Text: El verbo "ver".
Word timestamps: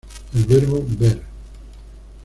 El 0.33 0.45
verbo 0.45 0.83
"ver". 0.97 1.21